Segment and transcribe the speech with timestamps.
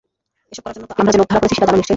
[0.51, 1.89] এসব করার জন্য তো আমরা যে লোক ভাড়া করেছি, সেটা জানো নিশ্চয়ই?